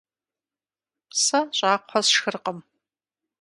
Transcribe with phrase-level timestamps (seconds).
[1.23, 2.59] Сэ щӀакхъуэ сшхыркъым.